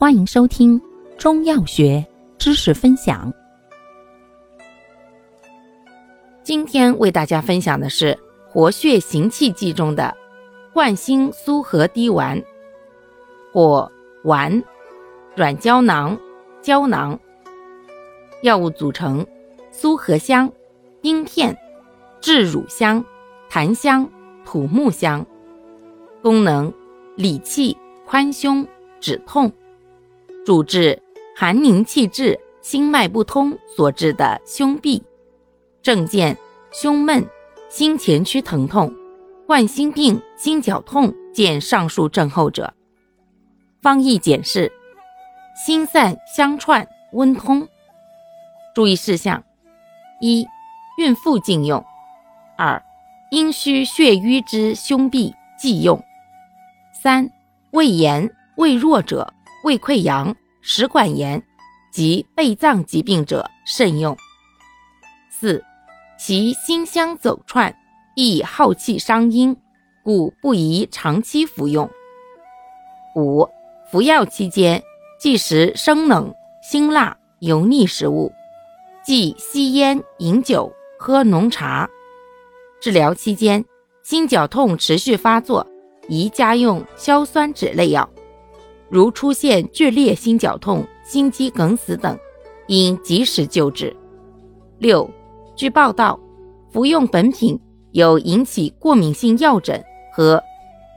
[0.00, 0.80] 欢迎收听
[1.18, 2.06] 中药学
[2.38, 3.32] 知识分享。
[6.44, 8.16] 今天为大家分享的是
[8.46, 10.16] 活血行气剂中的
[10.72, 12.40] 冠心苏合滴丸，
[13.52, 13.90] 或
[14.22, 14.62] 丸，
[15.34, 16.16] 软胶囊、
[16.62, 17.18] 胶囊。
[18.44, 19.26] 药物组成：
[19.72, 20.48] 苏合香、
[21.02, 21.58] 丁片、
[22.20, 23.04] 炙乳香、
[23.50, 24.08] 檀香、
[24.44, 25.26] 土木香。
[26.22, 26.72] 功能：
[27.16, 27.76] 理气、
[28.06, 28.64] 宽胸、
[29.00, 29.52] 止痛。
[30.48, 31.02] 主治
[31.36, 35.02] 寒凝气滞、心脉不通所致的胸痹，
[35.82, 36.34] 症见
[36.72, 37.22] 胸闷、
[37.68, 38.90] 心前区疼痛、
[39.46, 42.72] 冠心病、心绞痛见上述症候者。
[43.82, 44.72] 方义简释：
[45.66, 47.68] 心散相串，温通。
[48.74, 49.44] 注意事项：
[50.22, 50.46] 一、
[50.96, 51.78] 孕妇禁用；
[52.56, 52.82] 二、
[53.30, 55.98] 阴虚血瘀之胸痹忌用；
[56.94, 57.30] 三、
[57.72, 59.34] 胃炎、胃弱者。
[59.64, 61.42] 胃溃疡、食管炎
[61.92, 64.16] 及备脏疾病者慎用。
[65.30, 65.62] 四、
[66.18, 67.74] 其辛香走串，
[68.14, 69.56] 易耗气伤阴，
[70.02, 71.88] 故不宜长期服用。
[73.16, 73.48] 五、
[73.90, 74.82] 服药期间
[75.20, 78.32] 忌食生冷、辛辣、油腻食物，
[79.04, 81.88] 忌吸烟、饮酒、喝浓茶。
[82.80, 83.64] 治疗期间，
[84.02, 85.66] 心绞痛持续发作，
[86.08, 88.08] 宜加用硝酸酯类药。
[88.88, 92.18] 如出现剧烈心绞痛、心肌梗死等，
[92.66, 93.94] 应及时救治。
[94.78, 95.08] 六，
[95.56, 96.18] 据报道，
[96.70, 97.58] 服用本品
[97.92, 100.42] 有引起过敏性药疹和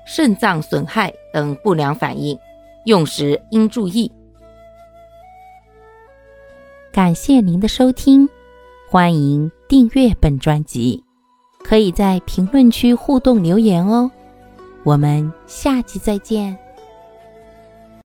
[0.06, 2.38] 肾脏损害等不良反应，
[2.86, 4.12] 用时应注意。
[6.92, 8.28] 感谢您的收听，
[8.90, 11.04] 欢迎订阅本专辑，
[11.64, 14.12] 可以在评论区互动留言哦。
[14.84, 16.58] 我们下期再见。